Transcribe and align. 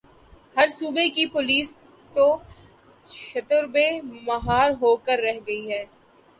ہر 0.57 0.67
صوبے 0.69 1.07
کی 1.15 1.25
پولیس 1.33 1.73
تو 2.15 2.25
شتر 3.03 3.63
بے 3.73 3.87
مہار 4.25 4.69
ہو 4.81 4.95
کے 5.05 5.15
رہ 5.17 5.37
گئی 5.47 5.63
ہے۔ 5.71 5.83